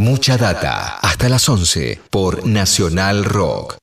[0.00, 3.76] Mucha data, hasta las 11 por Nacional Rock.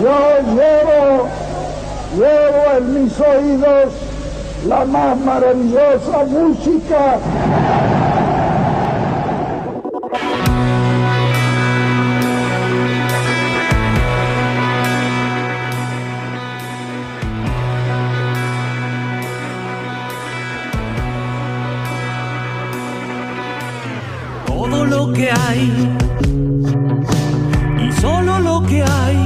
[0.00, 1.28] Yo llevo,
[2.16, 3.92] llevo en mis oídos
[4.66, 7.18] la más maravillosa música.
[24.70, 25.96] Todo lo que hay
[27.88, 29.18] y solo lo que hay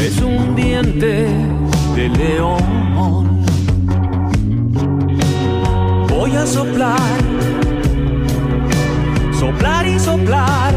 [0.00, 1.26] es un diente
[1.96, 3.42] de león.
[6.08, 7.18] Voy a soplar,
[9.38, 10.74] soplar y soplar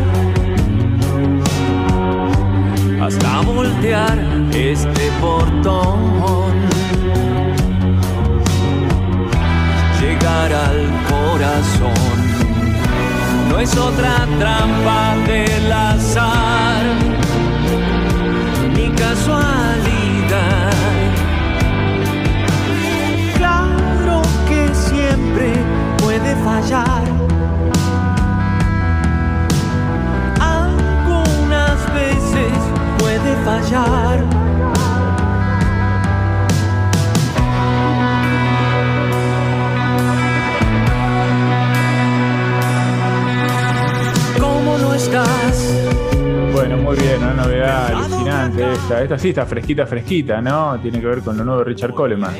[2.99, 4.17] hasta voltear
[4.53, 6.12] este portón.
[13.63, 16.83] Es otra trampa del azar
[18.75, 20.73] ni casualidad.
[23.38, 25.53] Claro que siempre
[26.00, 27.03] puede fallar.
[30.42, 32.52] Algunas veces
[33.00, 34.42] puede fallar.
[49.03, 49.17] Esta.
[49.17, 50.79] Sí está fresquita, fresquita, ¿no?
[50.81, 52.33] Tiene que ver con lo nuevo de Richard Coleman.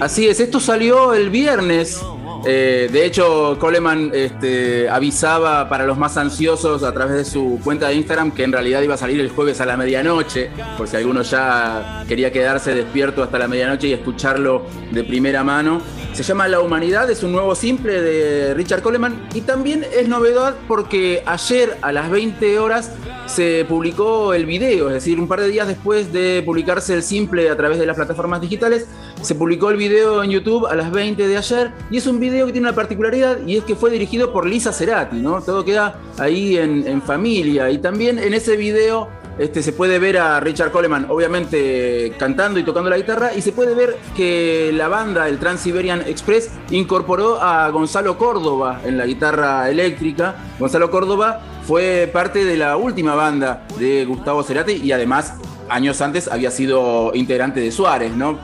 [0.00, 2.02] Así es, esto salió el viernes.
[2.44, 7.88] Eh, de hecho, Coleman este, avisaba para los más ansiosos a través de su cuenta
[7.88, 10.96] de Instagram que en realidad iba a salir el jueves a la medianoche, por si
[10.96, 15.80] alguno ya quería quedarse despierto hasta la medianoche y escucharlo de primera mano.
[16.16, 19.28] Se llama La Humanidad, es un nuevo simple de Richard Coleman.
[19.34, 22.90] Y también es novedad porque ayer a las 20 horas
[23.26, 27.50] se publicó el video, es decir, un par de días después de publicarse el simple
[27.50, 28.86] a través de las plataformas digitales,
[29.20, 31.72] se publicó el video en YouTube a las 20 de ayer.
[31.90, 34.72] Y es un video que tiene una particularidad y es que fue dirigido por Lisa
[34.72, 35.42] Cerati, ¿no?
[35.42, 37.70] Todo queda ahí en, en familia.
[37.70, 42.62] Y también en ese video este, se puede ver a Richard Coleman, obviamente cantando y
[42.62, 47.68] tocando la guitarra, y se puede ver que la banda, el Trans-Siberian Express, incorporó a
[47.70, 50.36] Gonzalo Córdoba en la guitarra eléctrica.
[50.58, 55.34] Gonzalo Córdoba fue parte de la última banda de Gustavo Cerati y además
[55.68, 58.38] años antes había sido integrante de Suárez, ¿no?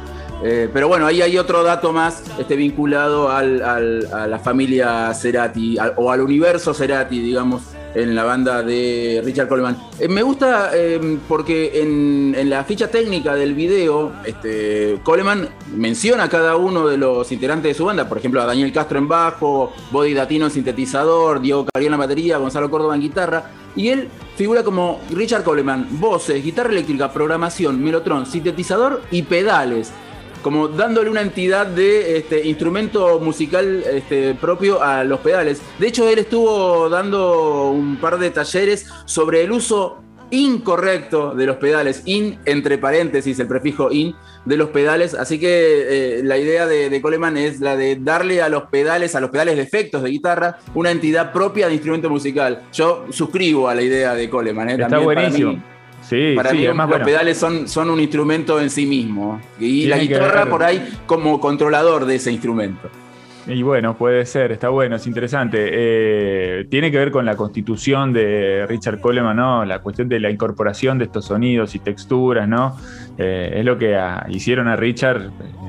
[0.45, 5.77] Eh, pero bueno, ahí hay otro dato más este, vinculado al, a la familia Cerati
[5.97, 7.63] o al universo Cerati, digamos,
[7.95, 9.77] en la banda de Richard Coleman.
[9.99, 16.25] Eh, me gusta eh, porque en, en, la ficha técnica del video, este, Coleman menciona
[16.25, 19.09] a cada uno de los integrantes de su banda, por ejemplo, a Daniel Castro en
[19.09, 23.89] bajo, Body Datino en sintetizador, Diego Carrión en la batería, Gonzalo Córdoba en guitarra, y
[23.89, 29.93] él figura como Richard Coleman, voces, guitarra eléctrica, programación, melotron, sintetizador y pedales
[30.43, 35.63] como dándole una entidad de este, instrumento musical este, propio a los pedales.
[35.79, 39.99] De hecho, él estuvo dando un par de talleres sobre el uso
[40.31, 44.15] incorrecto de los pedales, in entre paréntesis, el prefijo in
[44.47, 45.15] de los pedales.
[45.15, 49.15] Así que eh, la idea de, de, Coleman es la de darle a los pedales,
[49.15, 52.63] a los pedales de efectos de guitarra, una entidad propia de instrumento musical.
[52.73, 54.71] Yo suscribo a la idea de Coleman.
[54.71, 54.73] ¿eh?
[54.73, 55.72] Está También buenísimo.
[56.17, 59.41] Sí, para sí, mí además, los bueno, pedales son, son un instrumento en sí mismo.
[59.59, 62.91] Y la Tiene guitarra por ahí como controlador de ese instrumento.
[63.47, 65.69] Y bueno, puede ser, está bueno, es interesante.
[65.73, 69.65] Eh, tiene que ver con la constitución de Richard Coleman, ¿no?
[69.65, 72.77] La cuestión de la incorporación de estos sonidos y texturas, ¿no?
[73.19, 75.23] Eh, es lo que a- hicieron a Richard,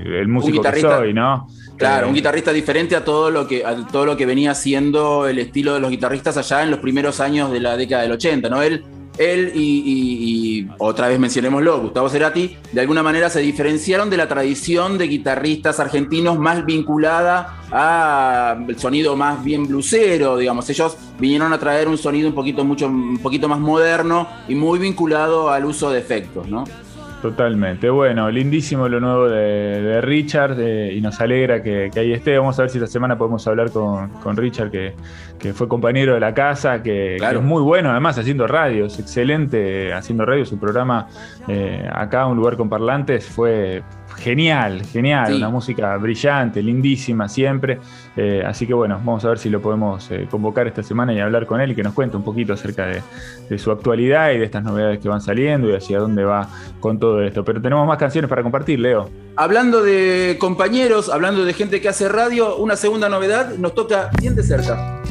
[0.06, 1.48] eh, el músico que soy, ¿no?
[1.78, 5.28] Claro, Eh, un guitarrista diferente a todo lo que a todo lo que venía siendo
[5.28, 8.50] el estilo de los guitarristas allá en los primeros años de la década del 80,
[8.50, 8.62] ¿no?
[8.62, 8.84] Él,
[9.18, 14.98] él y, otra vez mencionémoslo, Gustavo Cerati, de alguna manera se diferenciaron de la tradición
[14.98, 20.70] de guitarristas argentinos más vinculada al sonido más bien blusero, digamos.
[20.70, 24.80] Ellos vinieron a traer un sonido un poquito, mucho, un poquito más moderno y muy
[24.80, 26.64] vinculado al uso de efectos, ¿no?
[27.24, 27.90] Totalmente.
[27.90, 32.38] Bueno, lindísimo lo nuevo de, de Richard eh, y nos alegra que, que ahí esté.
[32.38, 34.94] Vamos a ver si esta semana podemos hablar con, con Richard, que,
[35.40, 37.40] que fue compañero de la casa, que, Claro.
[37.40, 40.44] que es muy bueno además haciendo radio, es excelente haciendo radio.
[40.46, 41.08] Su programa
[41.48, 43.84] eh, acá, Un lugar con parlantes, fue
[44.18, 45.34] genial, genial, Sí.
[45.38, 47.80] una música brillante, lindísima siempre.
[48.16, 51.20] Eh, así que bueno, vamos a ver si lo podemos eh, convocar esta semana y
[51.20, 53.02] hablar con él y que nos cuente un poquito acerca de,
[53.50, 56.48] de su actualidad y de estas novedades que van saliendo y hacia dónde va
[56.80, 57.44] con todo esto.
[57.44, 59.10] Pero tenemos más canciones para compartir, Leo.
[59.36, 64.36] Hablando de compañeros, hablando de gente que hace radio, una segunda novedad nos toca bien
[64.36, 65.03] de cerca.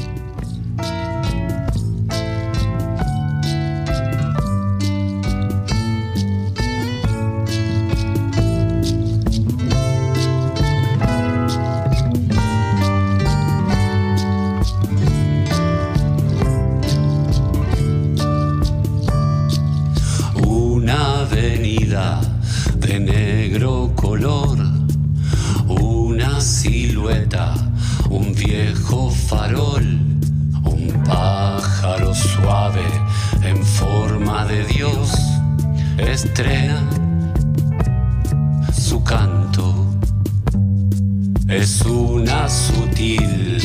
[41.55, 43.61] Es una sutil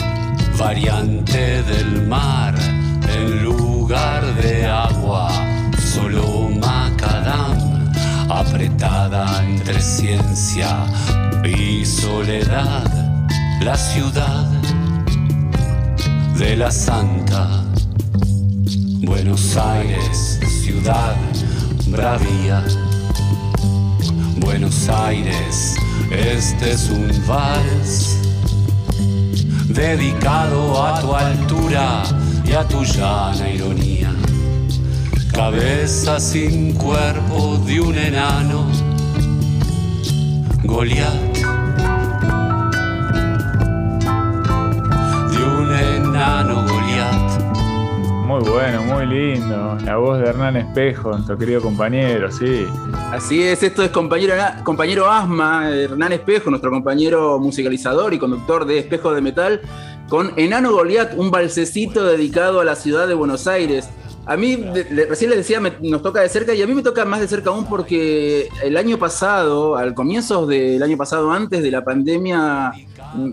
[0.59, 2.55] variante del mar
[3.09, 5.31] en lugar de agua,
[5.95, 7.91] solo macadam,
[8.29, 10.85] apretada entre ciencia
[11.43, 12.85] y soledad,
[13.63, 14.47] la ciudad
[16.39, 17.65] de la Santa.
[19.01, 21.17] Buenos Aires, ciudad
[21.87, 22.63] bravía.
[24.41, 25.75] Buenos Aires,
[26.11, 28.17] este es un vals
[29.69, 32.03] dedicado a tu altura
[32.45, 34.13] y a tu llana ironía.
[35.33, 38.67] Cabeza sin cuerpo de un enano,
[40.65, 41.37] Goliat.
[45.31, 46.78] De un enano.
[48.29, 49.79] Muy bueno, muy lindo.
[49.87, 52.67] La voz de Hernán Espejo, nuestro querido compañero, sí.
[53.11, 54.35] Así es, esto es compañero,
[54.65, 59.63] compañero Asma, Hernán Espejo, nuestro compañero musicalizador y conductor de Espejo de Metal,
[60.11, 63.89] con Enano Goliat, un balsecito dedicado a la ciudad de Buenos Aires.
[64.27, 67.21] A mí, recién les decía, nos toca de cerca y a mí me toca más
[67.21, 71.83] de cerca aún porque el año pasado, al comienzo del año pasado, antes de la
[71.83, 72.73] pandemia,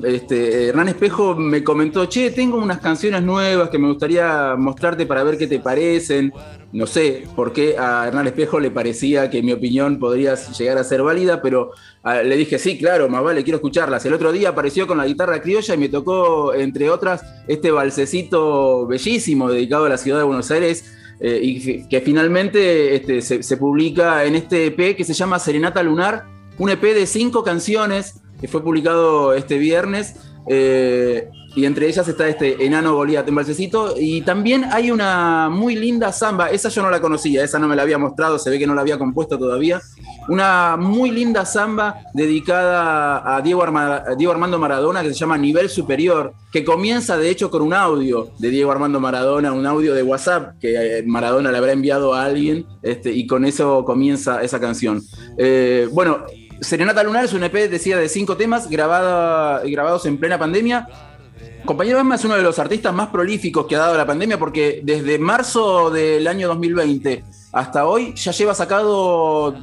[0.03, 5.23] este, Hernán Espejo me comentó, che, tengo unas canciones nuevas que me gustaría mostrarte para
[5.23, 6.33] ver qué te parecen.
[6.71, 10.83] No sé por qué a Hernán Espejo le parecía que mi opinión podría llegar a
[10.83, 11.71] ser válida, pero
[12.03, 14.05] ah, le dije, sí, claro, más vale, quiero escucharlas.
[14.05, 18.87] El otro día apareció con la guitarra criolla y me tocó, entre otras, este balsecito
[18.87, 20.91] bellísimo dedicado a la ciudad de Buenos Aires.
[21.21, 26.25] eh, y que finalmente este, se publica en este EP que se llama Serenata Lunar,
[26.57, 30.15] un EP de cinco canciones fue publicado este viernes.
[30.47, 33.95] eh, y entre ellas está este enano Goliat en.
[33.97, 36.49] Y también hay una muy linda samba.
[36.49, 38.75] Esa yo no la conocía, esa no me la había mostrado, se ve que no
[38.75, 39.81] la había compuesto todavía.
[40.27, 43.65] Una muy linda samba dedicada a Diego,
[44.17, 48.31] Diego Armando Maradona que se llama Nivel Superior, que comienza de hecho con un audio
[48.37, 52.25] de Diego Armando Maradona, un audio de WhatsApp que eh, Maradona le habrá enviado a
[52.25, 55.01] alguien, este, y con eso comienza esa canción.
[55.37, 56.25] Eh, bueno,
[56.61, 60.87] Serenata Lunar es un EP, decía, de cinco temas grabada, grabados en plena pandemia.
[61.65, 64.81] Compañero Emma es uno de los artistas más prolíficos que ha dado la pandemia porque
[64.83, 69.55] desde marzo del año 2020 hasta hoy ya lleva sacado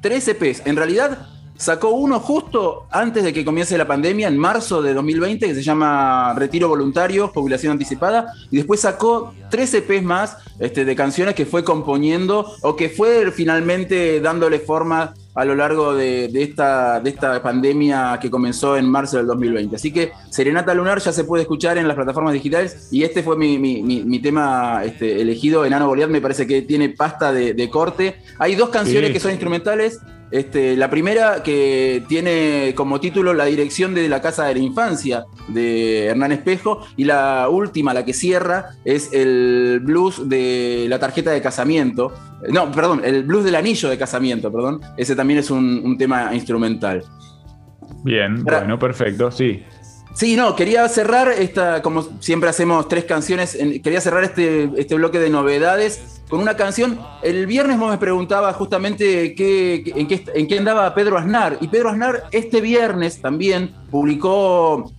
[0.00, 0.62] tres EPs.
[0.64, 1.26] En realidad
[1.56, 5.62] sacó uno justo antes de que comience la pandemia, en marzo de 2020, que se
[5.62, 11.44] llama Retiro Voluntario, Jubilación Anticipada, y después sacó tres EPs más este, de canciones que
[11.44, 17.10] fue componiendo o que fue finalmente dándole forma a lo largo de, de esta, de
[17.10, 19.76] esta pandemia que comenzó en marzo del 2020.
[19.76, 23.36] Así que Serenata Lunar ya se puede escuchar en las plataformas digitales y este fue
[23.36, 25.64] mi, mi- mi- mi tema este, elegido.
[25.64, 28.16] Enano Goliat me parece que tiene pasta de, de corte.
[28.38, 29.12] Hay dos canciones Sí.
[29.14, 30.00] que son instrumentales.
[30.30, 35.24] Este, la primera que tiene como título La dirección de la casa de la infancia
[35.48, 41.30] de Hernán Espejo y la última, la que cierra, es el blues de la tarjeta
[41.30, 42.12] de casamiento.
[42.48, 44.80] No, perdón, el blues del anillo de casamiento, perdón.
[44.96, 47.04] Ese también es un, un tema instrumental.
[48.04, 49.62] Bien, bueno, perfecto, sí.
[50.12, 55.18] Sí, no, quería cerrar esta, como siempre hacemos tres canciones, quería cerrar este, este bloque
[55.18, 56.98] de novedades con una canción.
[57.22, 61.68] El viernes vos me preguntaba justamente qué, en, qué, en qué andaba Pedro Aznar, y
[61.68, 64.92] Pedro Aznar este viernes también publicó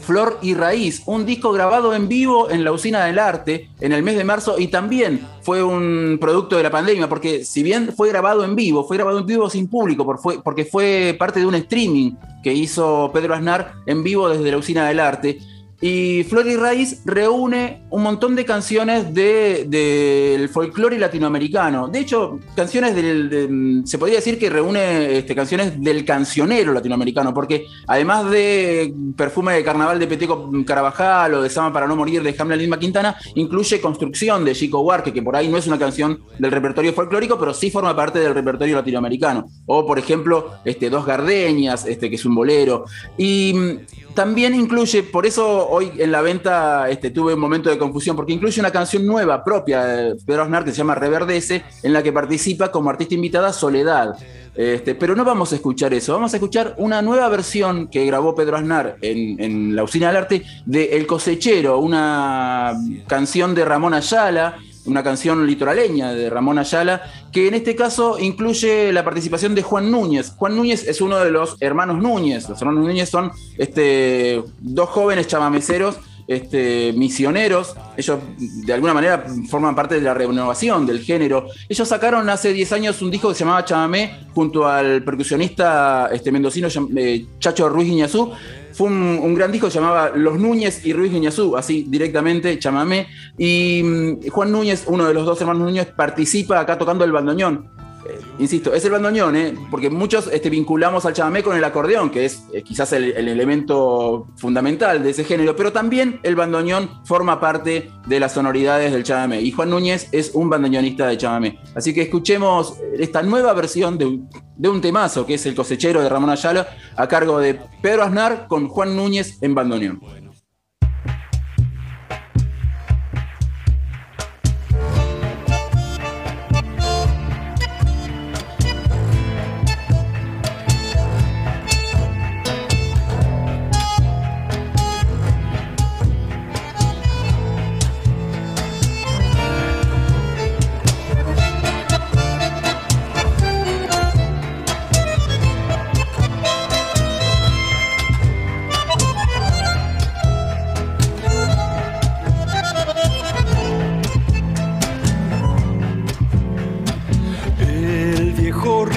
[0.00, 4.02] Flor y Raíz, un disco grabado en vivo en la Usina del Arte en el
[4.02, 8.08] mes de marzo y también fue un producto de la pandemia, porque si bien fue
[8.08, 10.04] grabado en vivo, fue grabado en vivo sin público,
[10.42, 12.12] porque fue parte de un streaming
[12.42, 15.38] que hizo Pedro Aznar en vivo desde la Usina del Arte.
[15.84, 21.88] Y Flor y Raíz reúne un montón de canciones del de, folclore latinoamericano.
[21.88, 23.82] De hecho, canciones del.
[23.84, 29.64] se podría decir que reúne este, canciones del cancionero latinoamericano, porque además de Perfume de
[29.64, 33.80] Carnaval de Peteco Carabajal o de Sama para no morir de Hamlet Lima Quintana, incluye
[33.80, 37.52] Construcción de Chico Huarque, que por ahí no es una canción del repertorio folclórico, pero
[37.52, 39.46] sí forma parte del repertorio latinoamericano.
[39.66, 42.84] O, por ejemplo, este, Dos Gardeñas, este, que es un bolero.
[43.18, 47.78] Y mm, también incluye, por eso hoy en la venta este, tuve un momento de
[47.78, 51.94] confusión, porque incluye una canción nueva propia de Pedro Aznar que se llama Reverdece, en
[51.94, 54.14] la que participa como artista invitada Soledad.
[54.54, 58.34] Este, pero no vamos a escuchar eso, vamos a escuchar una nueva versión que grabó
[58.34, 62.74] Pedro Aznar en, en la Usina del Arte de El Cosechero, una
[63.06, 68.92] canción de Ramón Ayala una canción litoraleña de Ramón Ayala, que en este caso incluye
[68.92, 70.32] la participación de Juan Núñez.
[70.36, 72.48] Juan Núñez es uno de los hermanos Núñez.
[72.48, 79.74] Los hermanos Núñez son este, dos jóvenes chamameceros este, misioneros, ellos de alguna manera forman
[79.74, 81.48] parte de la renovación del género.
[81.68, 86.30] Ellos sacaron hace 10 años un disco que se llamaba Chamamé junto al percusionista este,
[86.32, 88.32] mendocino eh, Chacho Ruiz Iñazú,
[88.72, 93.08] fue un, gran disco se llamaba Los Núñez y Ruiz Guiñazú, así directamente, chamamé.
[93.38, 97.81] Y mm, Juan Núñez, uno de los dos hermanos Núñez, participa acá tocando el bandoneón.
[98.04, 99.54] Eh, insisto, es el bandoneón, ¿eh?
[99.70, 104.26] porque muchos este, vinculamos al chamamé con el acordeón, que es eh, quizás el, elemento
[104.36, 109.40] fundamental de ese género, pero también el bandoneón forma parte de las sonoridades del chamamé.
[109.40, 111.58] Y Juan Núñez es un bandoneonista de chamamé.
[111.74, 114.20] Así que escuchemos esta nueva versión de,
[114.56, 118.46] de un temazo, que es El cosechero de Ramón Ayala, a cargo de Pedro Aznar
[118.48, 120.21] con Juan Núñez en bandoneón.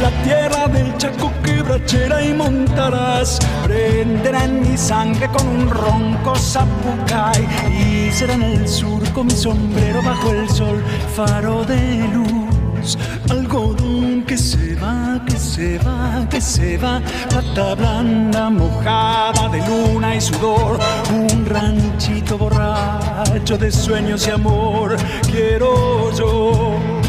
[0.00, 3.38] La tierra del Chaco quebrachera y montarás.
[3.64, 10.00] Prenderá en mi sangre con un ronco zapucay y será en el surco mi sombrero
[10.02, 10.82] bajo el sol,
[11.16, 12.96] faro de luz,
[13.30, 20.14] algodón que se va, que se va, que se va, plata blanda mojada de luna
[20.14, 20.78] y sudor,
[21.10, 24.96] un ranchito borracho de sueños y amor,
[25.30, 27.07] quiero yo.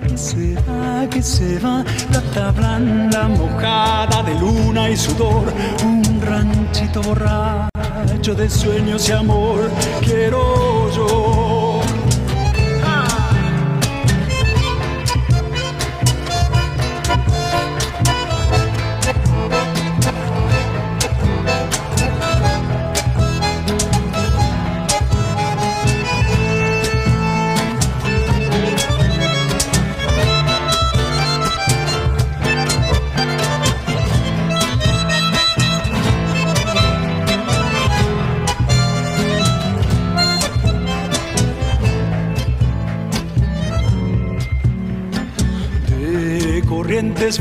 [0.00, 5.52] Que se va, que se va, plata blanda mojada de luna y sudor,
[5.84, 9.70] un ranchito borracho de sueños y amor,
[10.02, 11.45] quiero yo.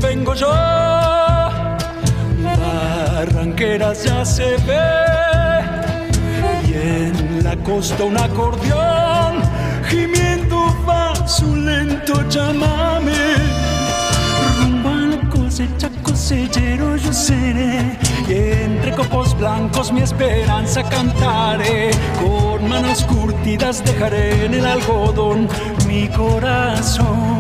[0.02, 0.52] Vengo yo.
[2.42, 4.82] Barranqueras ya se ve
[6.68, 9.44] y en la costa un acordeón
[9.88, 13.14] gimiendo va su lento llamame.
[14.60, 21.92] Rumbo a la cosecha, cosechero yo seré y entre copos blancos mi esperanza cantaré.
[22.24, 25.48] Con manos curtidas dejaré en el algodón
[25.88, 27.35] mi corazón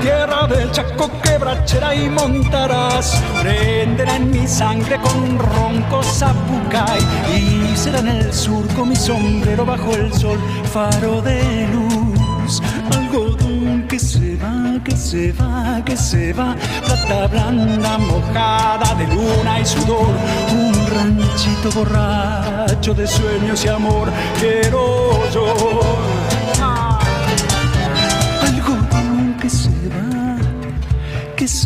[0.00, 3.22] tierra del Chaco quebrachera y montarás.
[3.40, 7.00] Prenderá en mi sangre con ronco zapucay
[7.34, 10.38] y será en el surco mi sombrero bajo el sol,
[10.72, 17.98] faro de luz, algodón que se va que se va, que se va, plata blanda
[17.98, 20.14] mojada de luna y sudor,
[20.52, 26.27] un ranchito borracho de sueños y amor, quiero yo.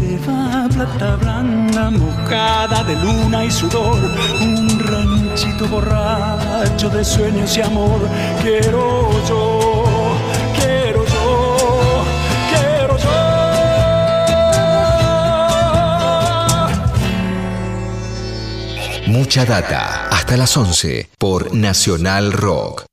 [0.02, 3.98] Se va, plata blanda mojada de luna y sudor,
[4.40, 8.00] un ranchito borracho de sueños y amor,
[8.42, 9.72] quiero yo.
[10.58, 12.04] Quiero yo,
[12.50, 13.10] quiero yo.
[19.06, 20.08] Mucha data.
[20.10, 22.91] Hasta las 11 por Nacional Rock.